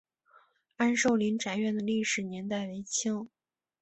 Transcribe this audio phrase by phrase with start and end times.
[0.77, 3.29] 安寿林宅院的历史年代为清。